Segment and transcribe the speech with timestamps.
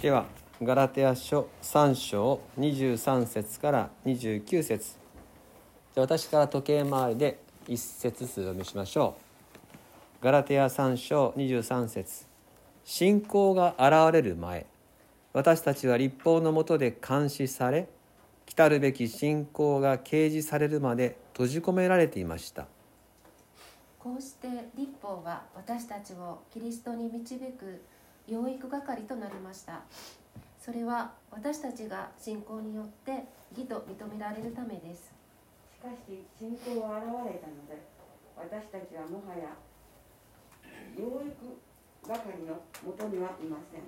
[0.00, 0.24] では
[0.62, 4.96] ガラテヤ書3章23節から29節。
[5.94, 7.38] じゃ私から時計回りで
[7.68, 9.18] 一節ずつお読みしましょ
[10.22, 10.24] う。
[10.24, 12.24] ガラテヤ3章23節。
[12.82, 14.64] 信仰が現れる前
[15.34, 17.86] 私たちは立法のもとで監視され
[18.46, 22.66] 来るべき信仰が掲示されるまで閉じ込められていました。
[23.98, 24.48] こうして
[24.78, 27.82] 立法は私たちをキリストに導く
[28.26, 29.82] 養育係となりました。
[30.60, 33.24] それは私たちが信仰によって
[33.56, 35.12] 義と認められるためです。
[35.72, 37.80] しかし信仰は現れたので
[38.36, 39.56] 私たちはもはや
[40.96, 41.56] 養育
[42.06, 43.82] 係のもとにはいません。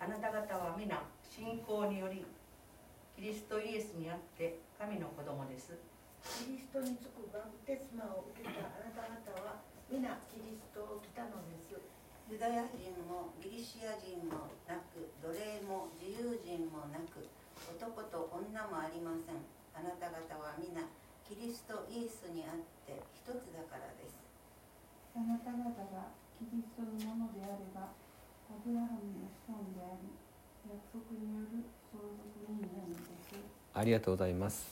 [0.00, 2.24] あなた方は皆信仰により
[3.14, 5.76] キリストイエスにあって神の子供です。
[6.24, 11.70] キリストにつくバプテスマを受けたあなた方は皆キリストを来たのです
[12.30, 17.26] ユダヤ人もギリシア人もなく奴隷も自由人もなく
[17.66, 19.42] 男と女もありません。
[19.74, 20.78] あなた方は皆
[21.26, 24.14] キリストイエスにあって一つだからです。
[25.18, 25.58] あなた方
[25.90, 30.14] がキリストのものであればアブラハムの子孫であり
[30.70, 33.34] 約束による相続人なのです。
[33.74, 34.70] ありがとうございます。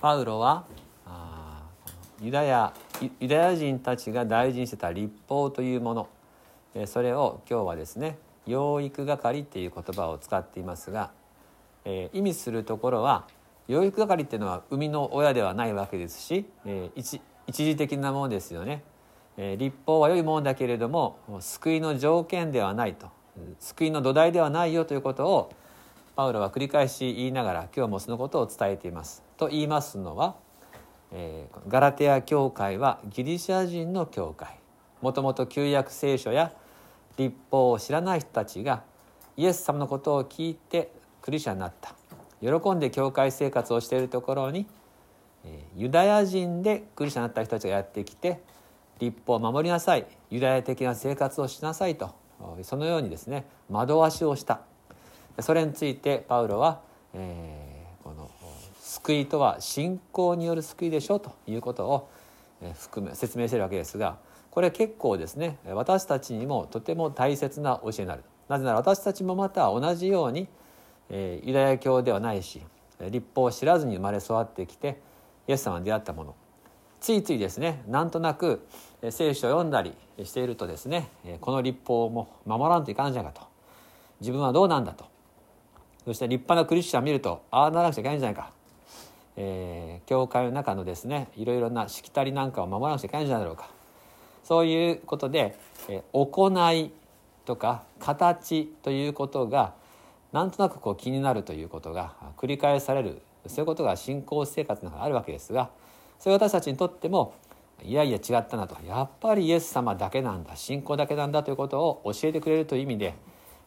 [0.00, 0.64] パウロは
[2.22, 2.72] ユダヤ
[3.20, 6.08] ユダヤ人たちが大事にしてた立法というもの。
[6.86, 11.10] それを今日はですね養育係っていう言葉を使っていますが、
[11.84, 13.26] え、意味するところは
[13.68, 18.82] 養育係っていうのは生みの親ではないわけですし、え、一時的なものですよね、
[19.36, 23.08] え、立法は良いものだけれども救いの条件ではないと。
[23.58, 25.52] 救いの土台ではないよということを
[26.16, 29.22] パウロは繰り返し言いながら今日もそのことを伝えています。
[29.36, 30.36] と言いますのは
[31.12, 34.58] えー、ガラテヤ教会はギリシャ人の教会。
[35.00, 36.52] もともと旧約聖書や
[37.16, 38.82] 立法を知らない人たちが
[39.36, 41.94] イエス様のことを聞いてクリスチャになった。
[42.40, 44.66] 喜んで教会生活をしているところに、
[45.44, 48.40] えー、ユダヤ人でクリスチャになった人たちがやってきて
[48.98, 50.06] 立法を守りなさい。
[50.30, 52.14] ユダヤ的な生活をしなさいと。
[52.62, 54.60] そのようにですね惑わしをした。
[55.40, 56.80] それについてパウロは、
[57.14, 57.59] えー
[58.90, 62.10] 救いとは信仰による救いでしょうということを
[62.74, 64.16] 含め説明してるわけですが
[64.50, 68.24] これ結構ですね私たちにもとても大切な教えになる。
[68.48, 70.48] なぜなら私たちもまた同じように
[71.08, 72.60] ユダヤ教ではないし
[73.00, 75.00] 立法を知らずに生まれ育ってきて
[75.46, 76.34] イエス様に出会ったもの。
[77.00, 78.66] ついついですねなんとなく
[79.10, 83.46] 聖書を読んだりしているとですねこの立法も守らんといかんじゃないかと。
[84.20, 85.04] 自分はどうなんだと。
[86.04, 88.50] そして立派なクリスチャン見るとああならなくちゃいけないんじゃないか。
[89.36, 93.70] えー、教会の中のですねいろいろなしきたりなんかを守らなくちゃいけないんじゃないだろうか。
[94.44, 95.56] そういうことで、
[95.88, 96.92] えー、行い
[97.44, 99.74] とか形ということが
[100.32, 103.22] なんとなくこう気になるということが繰り返される。
[103.46, 105.70] そういうことが信仰生活の中にあるわけですが
[106.18, 107.32] それ私たちにとっても
[107.82, 108.76] いやいや違ったなと。
[108.86, 113.14] やっぱりイエス様だけなんだ信仰だけなんだということを教えてくれるという意味で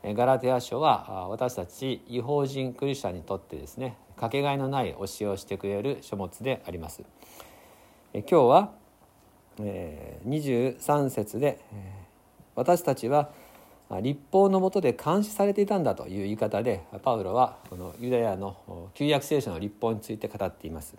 [0.03, 7.03] ガラテヤ書は私たち違法人クリスチャンにとってですねかけがえのない教えをしてくれる書物であります。
[8.13, 8.71] 今日は
[9.57, 11.59] 23節で
[12.55, 13.31] 私たちは
[14.01, 20.95] 立法のもとで監視されていたんだという言い方でパウロはこのユダヤの旧約聖書の立法について語っています。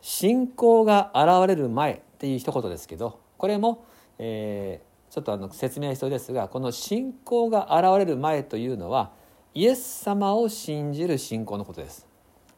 [0.00, 3.84] 信仰が現れる前っていう一言ですけどこれも、
[4.18, 9.12] えー、ちょっとあの説明は必要ですがこの信仰が現れる前というのは
[9.52, 12.06] イエス様を信じる信仰のことです。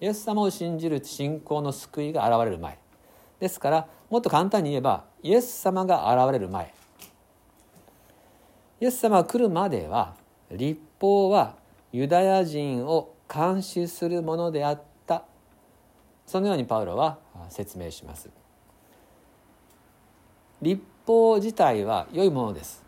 [0.01, 2.79] イエス様を信じる信仰の救いが現れる前。
[3.41, 6.73] ですからもっと簡単に言えばイエス様が現れる前。
[8.81, 10.15] イエス様が来るまでは
[10.53, 11.57] 立法は
[11.91, 15.25] ユダヤ人を監視するものであった。
[16.25, 18.31] そのようにパウロは説明します。
[20.63, 22.83] 立法自体は良いものです。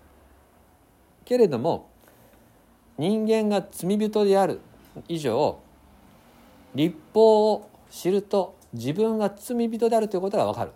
[1.24, 1.88] けれども
[2.98, 4.60] 人間が罪人である
[5.08, 5.58] 以上
[6.74, 10.72] 立法を知ると自分が罪人であるということが分かる。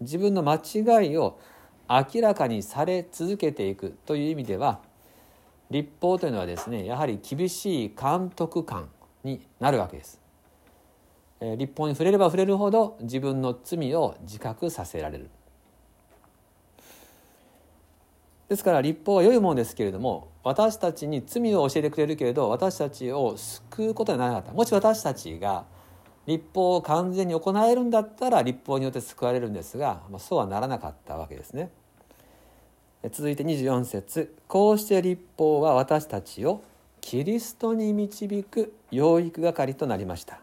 [0.00, 1.38] 自分の間違いを
[1.88, 4.80] 明らかにされ続けていくという意味では
[5.70, 8.88] 立法というのはですねやはり厳しい監督官
[9.24, 10.20] になるわけです。
[11.40, 15.30] 立法に触れれば触れるほど自分の罪を自覚させられる。
[18.48, 24.52] ですから立法は良いものですけれども私たちに罪を教えてくれるけれど私たちを救うことにならなかった。
[24.52, 25.64] もし私たちが
[26.26, 31.70] 立法を完全に行えるんだったら立法によって救われるんですが、まあ、そうはならなかったわけですね。
[33.10, 34.36] 続いて24節。
[34.46, 36.62] こうして立法は私たちを
[37.00, 40.40] キリストに導く養育係となりました。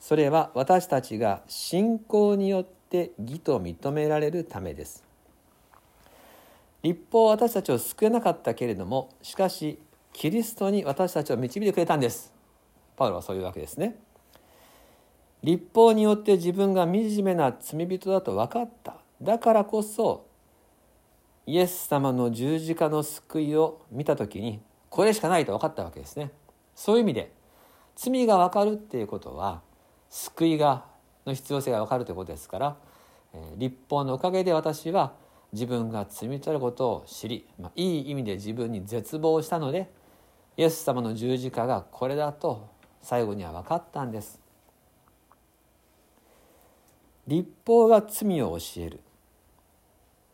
[0.00, 5.03] それは私たちが信仰によって義と認められるためです。
[6.84, 9.78] 立法は私たちを救えなかったけれどもしかし
[10.12, 12.32] キリストに私たちを導いてくれたんです。
[12.94, 13.96] パウロはそういうわけですね。
[15.42, 16.92] 立法によって自分が惨
[17.22, 18.96] めな罪人だと分かった。
[19.22, 20.26] だからこそ
[21.46, 24.60] イエス様の十字架の救いを見た時に
[24.90, 26.32] これしかないと分かったわけですね。
[26.74, 27.32] そういう意味で
[27.96, 29.62] 罪が分かるっていうことは
[30.10, 30.84] 救いが
[31.24, 32.76] の必要性が分かるということですから
[33.56, 35.14] 立法のおかげで私は
[35.54, 39.88] 自分が罪人であることを知り、まあ、いい意味で自分に絶望したので
[40.56, 42.68] イエス様の十字架がこれだと
[43.00, 44.40] 最後には分かったんです。
[47.28, 49.00] 立法が罪を教える。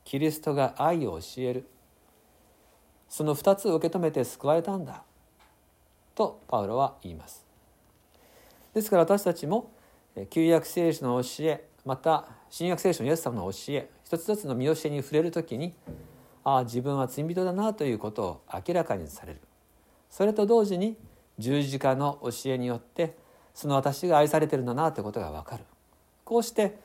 [0.04, 1.66] キリストが愛を教える。
[3.08, 5.02] その2つを受け止めて救われたんだ。
[6.14, 7.44] とパウロは言います。
[8.72, 9.70] ですから私たちも
[10.30, 15.74] 旧約聖書の教えまた新約聖書のイエス様の教え一つ一つの見教えに触れる時に
[16.42, 19.40] ああ自分は罪人だなということを明らかにされる
[20.10, 20.96] それと同時に
[21.38, 23.16] 十字架の教えによって
[23.54, 25.64] その私が愛されてるんだなということが分かる
[26.24, 26.76] こうして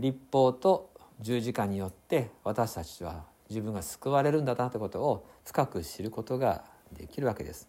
[0.00, 0.90] 立法と
[1.20, 7.68] 十字架によって私たちは自分が救われるんだなということを深く知ることができるわけです。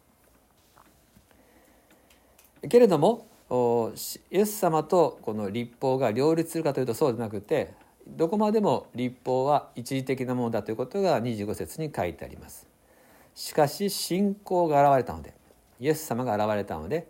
[2.70, 7.74] けれどもイエス様とこの立法が両立するかというとそうでなくて
[8.08, 12.68] どこまでも立法は一時的なものだということが25節に書いてあります。
[13.36, 15.34] しかし信仰が現れたので
[15.80, 17.08] イエス様が現れたので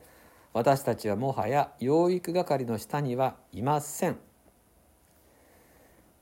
[0.53, 4.17] 私たちはもはや養育係の下にはいません。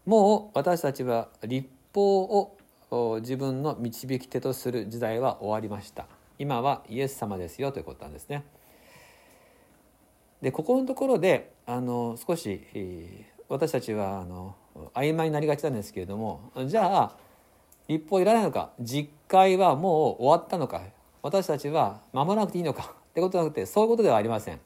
[0.05, 2.57] もう私たちは立法を
[3.21, 6.07] 自分の導き手とする時代は終わりました
[6.39, 8.43] 今はイエス様ですよということなんですね
[10.41, 12.61] でここのところであの少し
[13.47, 14.55] 私たちはあの
[14.93, 17.17] 曖昧になりがちなんですけれどもじゃあ
[17.87, 20.81] 立法いらないのか実会はもう終わったのか
[21.21, 24.59] 私たちは守らなくていいのかってことじゃなくてそういうことではありません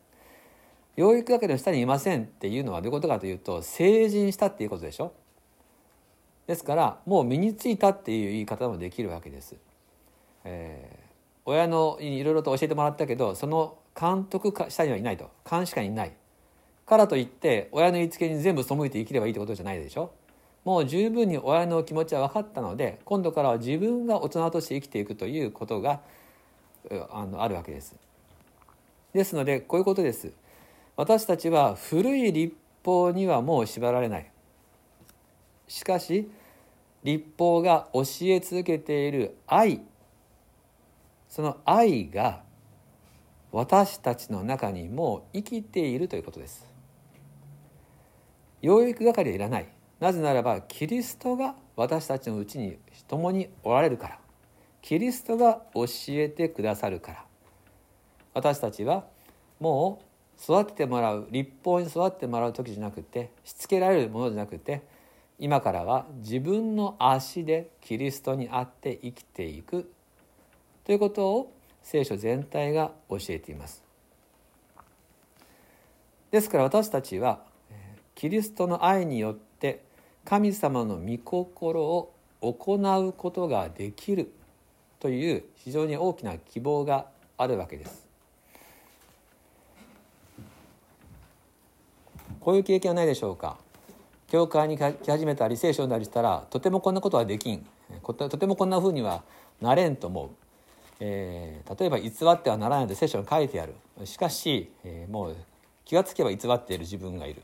[0.95, 5.13] 養育だけの下にいませんっていうのはどういうことかというと成人したっていうことでしょ
[6.48, 9.56] ですからもう身についたっていう言い方もできるわけです。
[10.44, 11.10] えー、
[11.45, 16.13] 親のいろいろと教えてもらったけどその監督下にはいないと監視下にいない
[16.86, 20.12] からといって親の言いつけに全部背いて生きればいいってことじゃないでしょ？
[20.63, 26.01] もう十分に親の気持ちは分かったので今度からは自分が大人として生きていくということが
[27.12, 27.95] あのあるわけです。
[29.13, 30.31] ですのでこういうことです。
[30.98, 34.31] 私たちは古い立法にはもう縛られない。
[35.68, 36.30] しかし
[37.03, 39.81] 立法が教え続けている愛
[41.30, 42.41] その愛が
[43.55, 46.69] 私たちの中にも生きているということです。
[48.61, 49.69] 養育係はいらない。
[50.01, 54.19] なぜならばキリストが私たちのうちに共におられるから。
[54.81, 57.25] キリストが教えてくださるから。
[58.33, 59.05] 私たちは
[59.61, 60.01] も
[60.37, 64.81] う育ててもらう立法に育ってもらう時じゃなくてしつけられるものじゃなくて
[65.39, 69.89] 今からは自分の足でキリストにあって生きていく。
[70.83, 71.54] ということを
[71.86, 73.84] 聖書全体が教えています。
[76.32, 77.39] ですから私たちは
[78.15, 79.84] キリストの愛によって
[80.25, 82.12] 神様の御心を
[82.42, 84.32] 行うことができる
[85.00, 87.06] という非常に大きな希望が
[87.38, 88.08] あるわけです。
[92.39, 93.58] こういう経験はないでしょうか
[94.27, 97.65] 教会に来始めたり聖書になりしたらとてもこんなことはできん
[98.04, 99.24] とてもこんなふうには
[99.62, 100.30] なれんと思う、
[100.99, 103.75] えー、例えば偽ってはならないと聖書に書いてある。
[104.05, 105.35] しかし、えー、もう
[105.83, 107.41] 気がつけば偽っている自分がいる。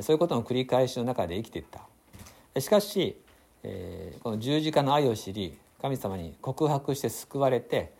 [0.00, 2.60] そういうことの繰り返しの中で生きていった。
[2.60, 3.16] しかし、
[3.62, 7.92] えー、この十字架の愛を知り神様に告白して救われて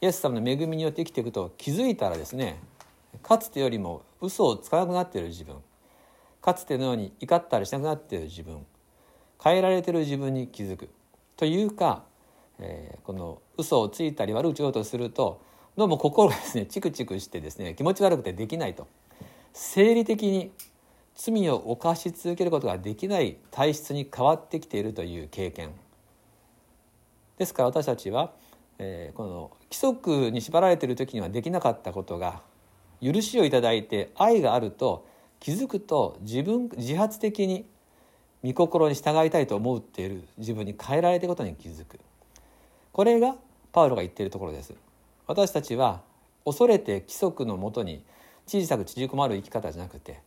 [0.00, 2.60] イエス様の恵みによって生きていくと気づいたらですね
[3.22, 5.56] かつてよりも嘘をつかなくなっている自分。
[6.42, 8.66] かつてのように怒ったりしなくなっている自分。
[9.42, 10.90] 変えられている自分に気づく。
[11.36, 12.04] というか、
[12.60, 15.40] えー、この嘘をついたり悪口をとすると
[15.76, 18.86] どうも心がですねチクチクしてですね気持ち悪くてできないと。
[19.52, 20.52] 生理的に
[21.14, 25.70] 罪を犯し続けることができない体質に変わってきているという経験。
[27.38, 28.32] ですから私たちは、
[28.78, 32.42] えー、この規則に縛られている時にはできなかったことが
[33.02, 35.06] 許しをいただいて愛があると
[35.40, 37.66] 気づくと自分自発的に
[38.44, 41.98] 御心に従いたいと思っている自分に変えられていることに気づく。
[42.94, 43.34] これが
[43.72, 44.72] パウロが言っているところです。
[45.26, 46.02] 私たちは
[46.44, 48.04] 恐れて規則のもとに
[48.46, 50.20] 小さく縮こまる生き方じゃなくて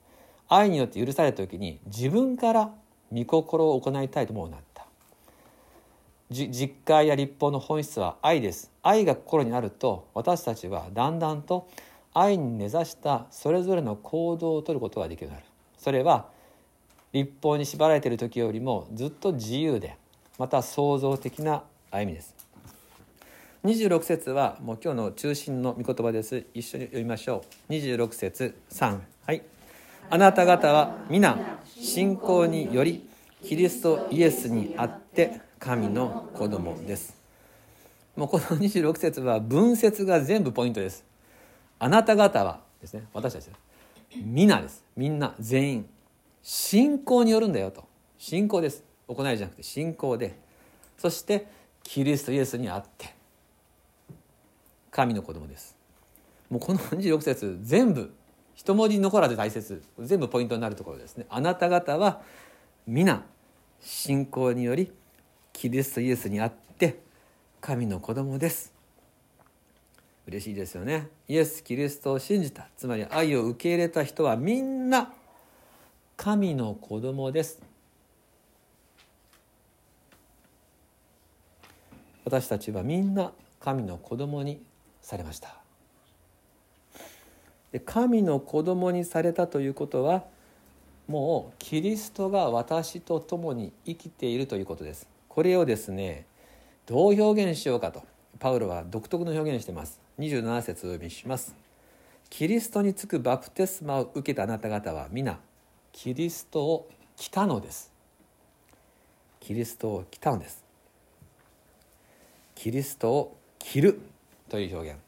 [0.49, 2.71] 愛によって許された時に自分から
[3.13, 4.85] 御心を行いたいともなった。
[6.29, 8.69] 実会や立法の本質は愛です。
[8.83, 11.69] 愛が心にあると私たちはだんだんと
[12.13, 15.47] 愛に根ざしたそれぞれの行動をとることができるようになる。
[15.77, 16.25] それは
[17.13, 19.95] 立法に縛られている時よりもずっと自由で
[20.37, 22.36] また創造的な歩みです。
[23.63, 26.45] 26節はもう今日の中心の御言葉です。
[26.53, 27.73] 一緒に読みましょう。
[27.73, 29.41] 26節3はい。
[30.09, 33.09] あなた方は皆信仰により
[33.43, 37.17] キリストイエスにあって神の子供です。
[38.15, 41.03] もうこの26節は文節が全部ポイントです。
[41.79, 43.49] あなた方はですね私たち
[44.15, 44.85] 皆です。
[44.95, 45.89] みんな全員
[46.43, 47.83] 信仰によるんだよと。
[48.19, 48.83] 信仰です。
[49.07, 50.37] 行いじゃなくて信仰で。
[50.97, 51.47] そして
[51.83, 53.16] キリストイエスにあって。
[54.97, 55.77] 神の子供です。
[56.49, 58.11] もうこの26節全部
[58.55, 59.83] 一文字残らず大切。
[59.99, 61.27] 全部ポイントになるところですね。
[61.29, 62.23] あなた方は
[62.87, 63.23] 皆
[63.79, 64.91] 信仰により
[65.53, 66.99] キリストイエスにあって
[67.61, 68.73] 神の子供です。
[70.25, 71.09] 嬉しいですよね。
[71.27, 72.67] イエス・キリストを信じた。
[72.75, 75.13] つまり愛を受け入れた人はみんな
[76.15, 77.61] 神の子供です。
[82.25, 84.59] 私たちはみんな神の子供に
[85.07, 85.55] されました。
[87.71, 90.25] で神の子供にされたということは
[91.07, 95.07] もうキリストが私と共に生きているということです。
[95.29, 96.25] これをですね
[96.85, 98.03] どう表現しようかと
[98.39, 100.01] パウロは独特の表現しています。
[100.19, 101.55] 27節をお読みします。
[102.29, 105.39] キリストにつくバプテスマを受けたあなた方は皆
[105.93, 107.93] キリストを着たのです。
[109.39, 110.65] キリストを着たのです。
[112.55, 114.01] キリストを着る。
[114.49, 114.99] という表現。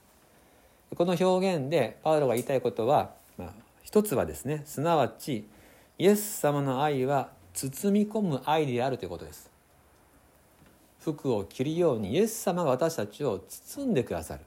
[0.96, 3.50] この表現でパウロが言いたいことは、まあ、
[3.84, 5.48] 一つはですねすなわち
[5.98, 9.50] イエス様の愛は包み込む愛であるということです。
[11.00, 14.41] 服を着るようにイエス様が私たちを包んでくださる。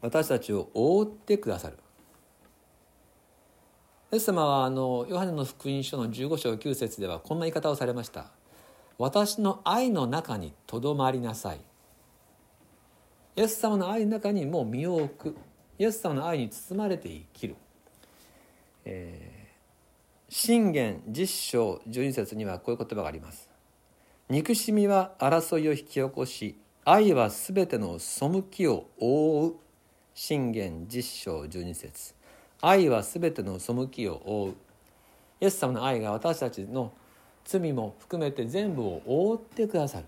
[0.00, 1.78] 私たちを覆ってくださる。
[4.12, 8.26] イエス様はあのヨハネの福音書の15章9節ではこんな言い方をされました。
[8.98, 11.60] 私の愛の中にとどまりなさい。
[13.36, 15.36] イエス様の愛の中にもう身を置く。
[15.78, 17.56] イエス様の愛に包まれて生きる、
[18.84, 23.50] えー、信玄実章12節にはこういう言葉があります。
[24.28, 29.56] 憎しみは争いを引き起こし愛はすべての背きを覆う。
[30.14, 32.14] 信玄実章12節。
[32.60, 34.54] 愛はすべての背きを覆う。
[35.40, 36.92] イエス様の愛が私たちの
[37.44, 40.06] 罪も含めて全部を覆ってくださる。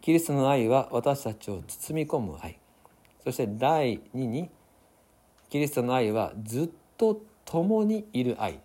[0.00, 2.58] キリストの愛は私たちを包み込む愛。
[3.22, 4.50] そして第2に
[5.48, 6.68] キリストの愛はずっ
[6.98, 8.60] と共にいる愛。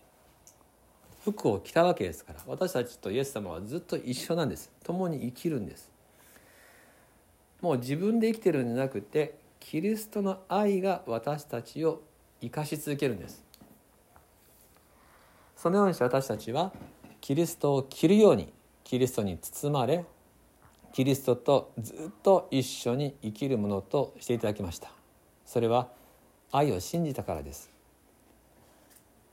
[1.23, 4.71] 服を着たわけですから私たちとイエス様はずっと一緒なんです。
[4.83, 5.91] 共に生きるんです。
[7.61, 12.01] もう自分で生きてるんじゃなくてキリストの愛が私たちを
[12.41, 13.43] 生かし続けるんです。
[15.61, 16.71] そのようにして私たちは
[17.19, 18.53] キリストを着るように
[18.85, 20.05] キリストに包まれ
[20.93, 24.89] キリストとずっと一緒に生きるものとしていただきました。
[25.45, 25.89] それは
[26.53, 27.69] 愛を信じたからです。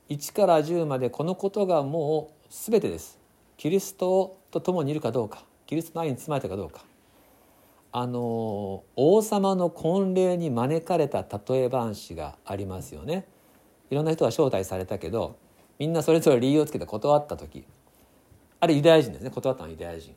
[0.08, 3.20] 1から10までこのことがもう全てです。
[3.56, 6.84] キリストと共にいるかどうかキリストの愛に包まれたかどうか。
[7.92, 13.28] あの王様の婚礼に招かれた例え話がありますよね。
[13.90, 15.36] いろんな人が招待されたけど
[15.78, 17.64] みんなそれぞれ理由をつけて断った時
[18.60, 19.30] あれユダヤ人ですね。
[19.30, 20.14] 断ったのはユダヤ人。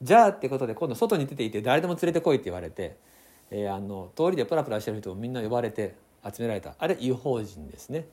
[0.00, 2.96] じゃあってことで今度外に出ていて誰でも連れてこいって言われて、
[3.50, 6.74] えー、あの通りでプラプラしてる人をみんな呼ばれて集められた。
[6.78, 8.06] あれ違法人ですね。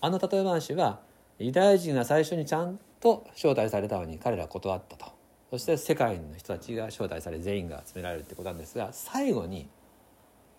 [0.00, 1.00] あの例え話は
[1.38, 5.06] ユダヤ人が最初にちゃんと招待されたのに彼らは断ったと。
[5.50, 9.68] そして世界の人たちが招待され全員が集められるってことなんですが最後に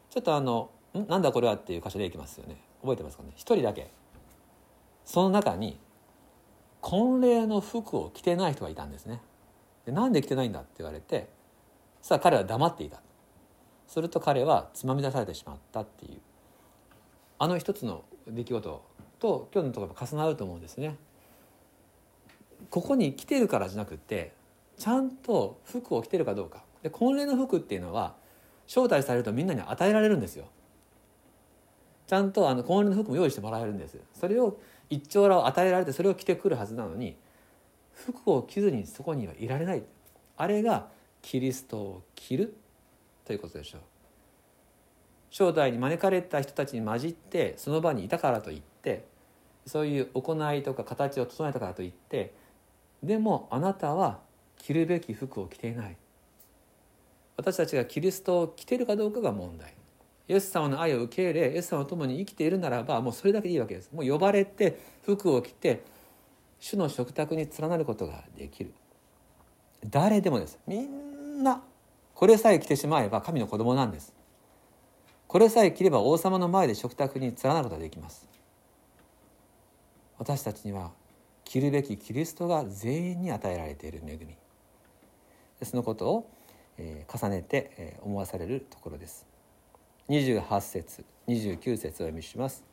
[0.10, 2.58] ちょっとあの「んなんだこれは」っていう箇所でいきますよね。
[2.82, 3.29] 覚えてますかね？
[3.36, 3.91] 一人だけ。
[5.07, 5.79] その中に
[6.81, 9.21] 婚礼の服を着てない人がいたんですね。
[9.85, 11.29] でなんで着てないんだって言われて
[12.01, 13.01] さあ彼は黙っていた。
[13.87, 16.19] すると彼はつまみ出されてしまったっていう。
[17.39, 18.83] あの一つの出来事
[19.19, 20.97] と今日のところが重なると思うんですね。
[22.69, 24.33] ここに来てるからじゃなくて
[24.77, 26.63] ちゃんと服を着てるかどうか。
[26.83, 28.15] で婚礼の服っていうのは
[28.67, 30.47] 招待されるとみんなに与えられるんですよ。
[32.07, 33.97] ちゃんとあの婚礼の服も用意してもらえるんです。
[34.13, 34.57] それを
[34.89, 37.17] 一丁羅を与えられてそれを着てくるはずなのに
[37.94, 39.84] 服を着ずにそこにはいられない。
[40.38, 40.88] あれが
[41.22, 42.56] キリストを着る
[43.25, 43.82] ということでしょう。
[45.29, 49.06] 正代に招かれた人たちに混じってその場にいたからといって
[49.65, 52.34] そういう行いとか形を整えたからといって
[53.03, 54.20] でもあなたは
[54.58, 55.98] 着るべき服を着ていない。
[57.36, 59.74] 私たちがキリストを着てるかどうかが問題。
[60.27, 63.91] イエス様の愛を受け入れイエス様と共に生きているならばもうそれだけでいいわけです。
[63.93, 65.84] もう呼ばれて服を着て
[66.60, 68.74] 主の食卓に連なることができる。
[69.86, 70.60] 誰でもです。
[70.67, 71.63] みんな
[72.13, 74.13] これさえ着てしまえば神の子供なんです。
[75.27, 78.27] これさえ着れば王様の前で食卓に連なることができます。
[80.17, 80.91] 私たちには
[81.46, 84.36] 着るべきキリストが全員に与えられている恵み。
[85.63, 86.29] そのことを、
[86.77, 89.25] え重ねて、え思わされるところです。
[90.09, 92.63] 28節29節を読みします。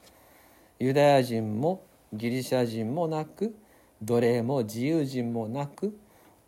[0.79, 3.55] ユダヤ人もギリシャ人もなく
[4.03, 5.97] 奴隷も自由人もなく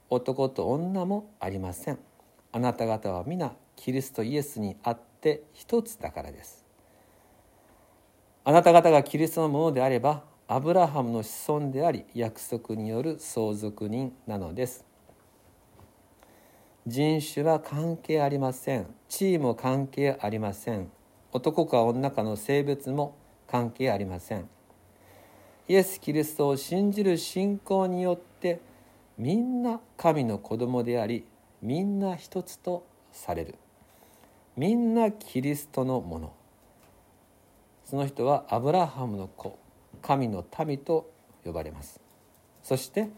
[0.08, 1.98] 男と女もありません。
[2.52, 6.64] あなた方は皆キリストイエスにあって一つだからです。
[8.44, 14.84] あなた方がキリストのものであればアブラハムの子孫であり約束による相続人なのです。
[16.86, 18.86] 人種は関係ありません。
[19.08, 20.88] 地位も関係ありません。
[21.32, 23.16] 男か女かの性別も
[23.48, 24.48] 関係ありません。
[25.66, 28.60] イエス・キリストを信じる信仰によって
[29.18, 31.26] みんな神の子供であり
[31.60, 33.56] みんな一つとされる。
[34.56, 36.32] みんなキリストのもの。
[37.84, 39.58] その人はアブラハムの子
[40.02, 41.10] 神の民と
[41.44, 42.00] 呼ばれます。
[42.62, 43.08] そして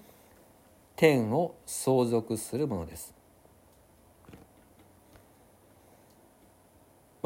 [0.97, 3.18] 天を相続するものです。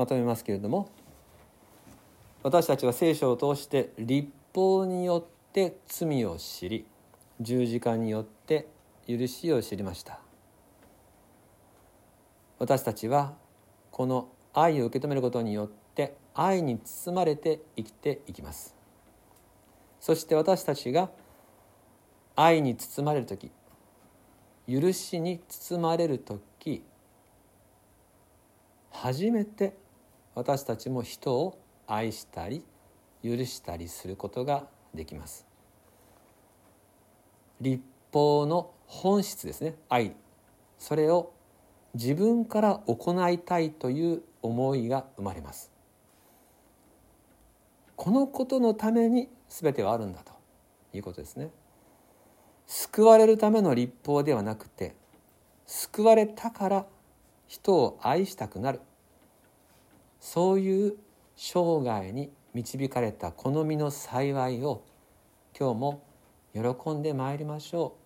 [0.03, 0.91] まとめますけれども
[2.43, 6.87] 私たちは聖書を通して立法によって罪を知り
[7.41, 8.67] 十字架によって
[9.07, 10.19] 許しを知りました。
[12.59, 13.35] 私たちは
[13.93, 18.75] この愛を受け止めることによって愛に包まれて生きていきます。
[20.01, 21.11] そして私たちが
[22.35, 23.53] 愛に包まれる時
[24.69, 26.83] 許しに包まれる時
[28.93, 29.75] 初めて
[30.35, 32.65] 私たちも人を愛したり
[33.23, 35.47] 許したりすることができます。
[37.61, 39.77] 立法の本質ですね。
[39.89, 40.15] 愛。
[40.79, 41.33] それを
[41.95, 45.71] 自分から行いたいという思いが生まれます。
[47.95, 50.33] このことのために全てはあるんだと
[50.93, 51.51] いうことですね。
[52.67, 54.95] 救われるための立法ではなくて
[55.67, 56.87] 救われたから
[57.47, 58.81] 人を愛したくなる。
[60.23, 60.95] そういう
[61.35, 64.85] 生涯に導かれた好みの幸いを
[65.59, 66.05] 今日も
[66.55, 67.97] 喜んでまいりましょ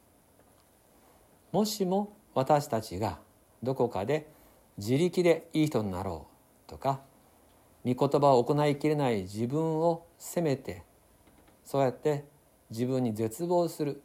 [1.52, 1.57] う。
[1.57, 3.18] もしも私たちが
[3.62, 4.31] どこかで
[4.79, 6.26] 自力でいい人になろ
[6.66, 7.00] うとか
[7.85, 10.85] 御言葉を行いきれない自分を責めて
[11.66, 12.24] そうやって
[12.70, 14.02] 自分に絶望する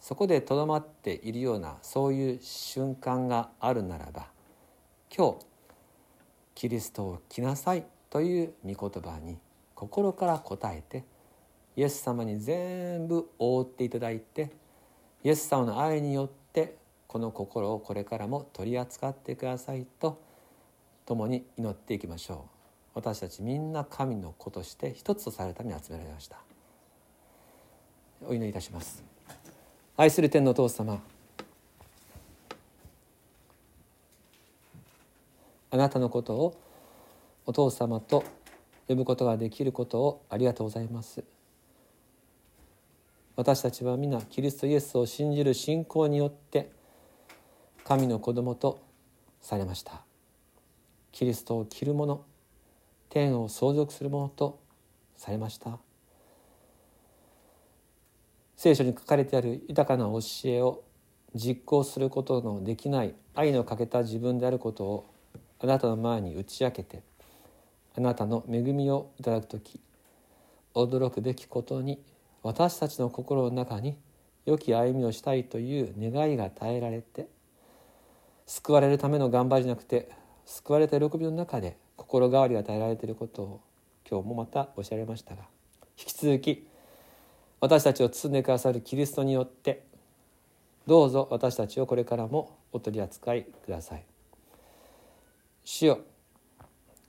[0.00, 4.26] そこでとどまっているようなそういう瞬間があるならば
[5.16, 5.51] 今日
[6.54, 9.38] キリストを着なさいという御言葉に
[9.74, 11.04] 心から答えて
[11.76, 14.50] イエス様に全部覆っていただいて
[15.24, 20.20] イエス様の愛によってこの心をこれからも取り扱ってくださいと
[21.06, 22.38] 共に祈っていきましょう。
[22.94, 26.38] 私たちみんな神の子として一つとされるために集められました。
[28.26, 29.02] お祈りいたします。
[29.96, 31.00] 愛する天のお父様
[35.72, 36.60] あなたのことを
[37.46, 38.24] お父様と
[38.88, 41.24] 呼ぶことができることをありがとうございます。
[43.36, 46.70] 私たちは皆キリストイエスを信じる信仰によって
[47.84, 48.82] 神の子供と
[49.40, 50.02] されました。
[51.10, 52.22] キリストを着る者
[53.08, 54.60] 天を相続する者と
[55.16, 55.78] されました。
[58.56, 60.84] 聖書に書かれてある豊かな教えを
[61.34, 65.11] 実行することのできない愛の欠けた自分であることを
[65.62, 67.02] あなたの前に打ち明けて
[67.96, 69.80] あなたの恵みをいただく時
[70.74, 72.02] 驚くべきことに
[72.42, 73.96] 私たちの心の中に
[74.44, 77.28] 良き歩みをしたいという願いが与えられて
[78.46, 80.10] 救われるための頑張りじゃなくて
[80.46, 83.60] 救われた喜びの中で心変わりが与えられていることを
[84.10, 85.42] 今日もまたおっしゃられましたが
[85.96, 86.66] 引き続き
[87.60, 89.84] 私たちを包んでくださるキリストによって
[90.88, 94.11] どうぞ私たちをこれからもお取り扱いください。
[95.64, 96.00] 主よ。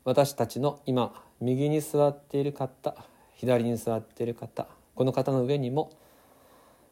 [0.03, 2.95] 私たちの今右に座っている方
[3.35, 5.91] 左に座っている方この方の上にも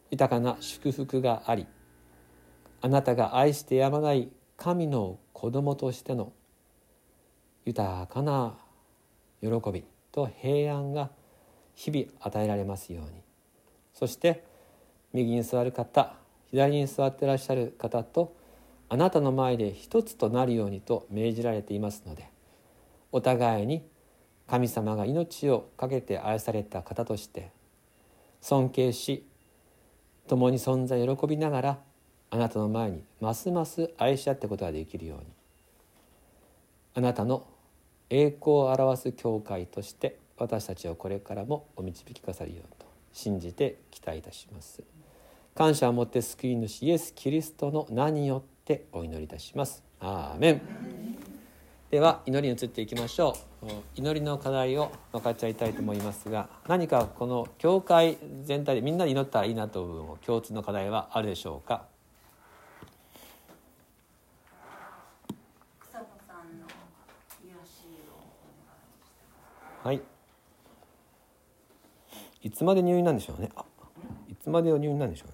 [0.09, 1.67] 豊かな祝福があり
[2.81, 6.33] あなたが愛してやまない神の子供としての
[7.65, 8.57] 豊かな
[9.41, 11.11] 喜びと平安が
[11.75, 13.21] 日々与えられますように。
[13.93, 14.43] そして
[15.13, 16.15] 右に座る方
[16.49, 18.35] 左に座ってらっしゃる方と
[18.93, 22.27] あなたの前で一つとなるようにと命じられていますので
[23.13, 23.87] お互いに
[24.47, 27.51] 神様が命を懸けて愛された方として
[28.41, 29.25] 尊敬し
[30.27, 31.79] 共に存在喜びながら
[32.31, 35.25] あなたの前にますます愛し合ってことができるように。
[36.93, 37.47] あなたの
[38.09, 44.83] 栄光を表す教会として私たちをこれからもお導きくださるようと信じて期待いたします。
[45.55, 48.50] 感謝を持って救い主イエス・キリストの名によって
[48.91, 49.83] お祈りいたします。
[49.99, 50.61] アーメン。
[51.89, 53.65] では祈りに移っていきましょう。
[53.95, 61.85] 祈りの課題を分かっちゃいたいと思いますが何かこの教会全体でみんなで祈ったらいいなという共通の課題はあるでしょうか？
[69.83, 70.01] はい。
[72.43, 73.49] いつまで入院なんでしょうね。
[73.55, 73.65] あ
[74.29, 75.29] いつまでの入院なんでしょう